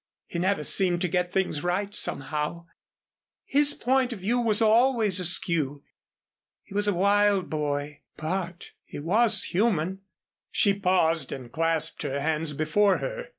He 0.25 0.39
never 0.39 0.63
seemed 0.63 0.99
to 1.01 1.07
get 1.07 1.31
things 1.31 1.61
right, 1.61 1.93
somehow; 1.93 2.65
his 3.45 3.75
point 3.75 4.11
of 4.11 4.17
view 4.17 4.41
was 4.41 4.59
always 4.59 5.19
askew. 5.19 5.83
He 6.63 6.73
was 6.73 6.87
a 6.87 6.93
wild 6.95 7.51
boy 7.51 8.01
but 8.17 8.71
he 8.83 8.97
was 8.97 9.43
human." 9.43 10.01
She 10.49 10.73
paused 10.73 11.31
and 11.31 11.51
clasped 11.51 12.01
her 12.01 12.19
hands 12.19 12.53
before 12.53 12.97
her. 12.97 13.27